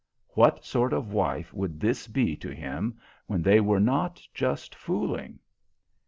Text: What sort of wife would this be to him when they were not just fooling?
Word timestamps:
What 0.29 0.65
sort 0.65 0.93
of 0.93 1.13
wife 1.13 1.53
would 1.53 1.79
this 1.79 2.07
be 2.07 2.35
to 2.37 2.49
him 2.49 2.99
when 3.27 3.43
they 3.43 3.59
were 3.59 3.79
not 3.79 4.19
just 4.33 4.73
fooling? 4.73 5.37